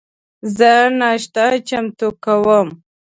[0.57, 2.67] زه ناشته چمتو کوم